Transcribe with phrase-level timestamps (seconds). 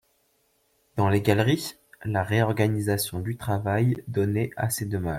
[0.97, 5.09] Dans les galeries, la réorganisation du travail donnait assez de mal.